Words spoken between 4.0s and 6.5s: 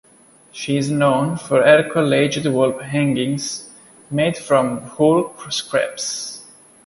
made from wool scraps.